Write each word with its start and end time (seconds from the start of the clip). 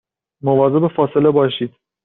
مواظب 0.41 0.87
فاصله 0.87 1.31
باشید 1.31 1.75